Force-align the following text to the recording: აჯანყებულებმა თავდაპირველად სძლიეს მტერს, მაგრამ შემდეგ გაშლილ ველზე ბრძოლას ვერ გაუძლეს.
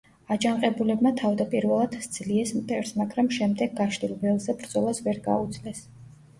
აჯანყებულებმა 0.35 1.11
თავდაპირველად 1.19 1.99
სძლიეს 2.07 2.55
მტერს, 2.61 2.95
მაგრამ 3.03 3.31
შემდეგ 3.37 3.79
გაშლილ 3.83 4.19
ველზე 4.25 4.59
ბრძოლას 4.65 5.07
ვერ 5.11 5.25
გაუძლეს. 5.33 5.89